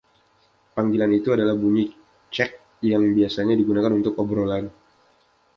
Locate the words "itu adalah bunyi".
1.19-1.85